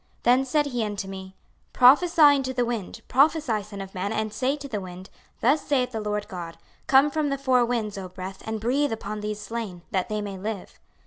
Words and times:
26:037:009 0.23 0.23
Then 0.23 0.45
said 0.45 0.65
he 0.65 0.83
unto 0.83 1.07
me, 1.07 1.35
Prophesy 1.73 2.21
unto 2.23 2.53
the 2.55 2.65
wind, 2.65 3.01
prophesy, 3.07 3.61
son 3.61 3.81
of 3.81 3.93
man, 3.93 4.11
and 4.11 4.33
say 4.33 4.57
to 4.57 4.67
the 4.67 4.81
wind, 4.81 5.11
Thus 5.41 5.61
saith 5.63 5.91
the 5.91 5.99
Lord 6.01 6.27
GOD; 6.27 6.57
Come 6.87 7.11
from 7.11 7.29
the 7.29 7.37
four 7.37 7.63
winds, 7.63 7.99
O 7.99 8.09
breath, 8.09 8.41
and 8.47 8.59
breathe 8.59 8.91
upon 8.91 9.19
these 9.21 9.39
slain, 9.39 9.83
that 9.91 10.09
they 10.09 10.19
may 10.23 10.39
live. 10.39 10.79